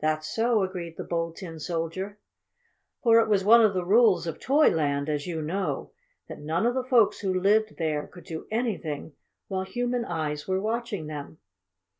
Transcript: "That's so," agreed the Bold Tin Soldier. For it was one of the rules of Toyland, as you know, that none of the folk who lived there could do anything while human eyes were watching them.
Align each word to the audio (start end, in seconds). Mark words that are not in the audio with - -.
"That's 0.00 0.26
so," 0.26 0.64
agreed 0.64 0.96
the 0.96 1.04
Bold 1.04 1.36
Tin 1.36 1.60
Soldier. 1.60 2.18
For 3.04 3.20
it 3.20 3.28
was 3.28 3.44
one 3.44 3.60
of 3.62 3.72
the 3.72 3.84
rules 3.84 4.26
of 4.26 4.40
Toyland, 4.40 5.08
as 5.08 5.28
you 5.28 5.40
know, 5.42 5.92
that 6.28 6.40
none 6.40 6.66
of 6.66 6.74
the 6.74 6.82
folk 6.82 7.14
who 7.18 7.32
lived 7.40 7.76
there 7.78 8.08
could 8.08 8.24
do 8.24 8.48
anything 8.50 9.12
while 9.46 9.62
human 9.64 10.04
eyes 10.04 10.48
were 10.48 10.60
watching 10.60 11.06
them. 11.06 11.38